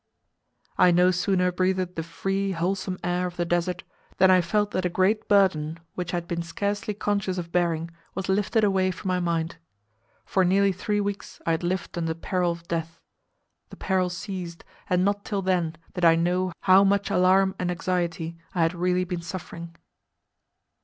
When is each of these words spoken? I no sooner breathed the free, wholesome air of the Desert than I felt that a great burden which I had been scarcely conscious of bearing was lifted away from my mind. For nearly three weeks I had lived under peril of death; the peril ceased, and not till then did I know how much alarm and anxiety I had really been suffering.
I 0.79 0.89
no 0.89 1.11
sooner 1.11 1.51
breathed 1.51 1.95
the 1.95 2.01
free, 2.01 2.53
wholesome 2.53 2.97
air 3.03 3.27
of 3.27 3.37
the 3.37 3.45
Desert 3.45 3.83
than 4.17 4.31
I 4.31 4.41
felt 4.41 4.71
that 4.71 4.83
a 4.83 4.89
great 4.89 5.27
burden 5.29 5.79
which 5.93 6.11
I 6.11 6.17
had 6.17 6.27
been 6.27 6.41
scarcely 6.41 6.95
conscious 6.95 7.37
of 7.37 7.51
bearing 7.51 7.91
was 8.15 8.27
lifted 8.27 8.63
away 8.63 8.89
from 8.89 9.09
my 9.09 9.19
mind. 9.19 9.57
For 10.25 10.43
nearly 10.43 10.71
three 10.71 10.99
weeks 11.01 11.39
I 11.45 11.51
had 11.51 11.61
lived 11.61 11.99
under 11.99 12.15
peril 12.15 12.51
of 12.51 12.67
death; 12.67 12.99
the 13.69 13.77
peril 13.77 14.09
ceased, 14.09 14.63
and 14.89 15.05
not 15.05 15.23
till 15.23 15.43
then 15.43 15.75
did 15.93 16.03
I 16.03 16.15
know 16.15 16.51
how 16.61 16.83
much 16.83 17.11
alarm 17.11 17.53
and 17.59 17.69
anxiety 17.69 18.39
I 18.55 18.63
had 18.63 18.73
really 18.73 19.03
been 19.03 19.21
suffering. 19.21 19.75